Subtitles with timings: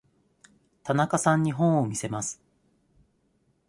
[0.83, 2.41] 田中さんに本を見せます。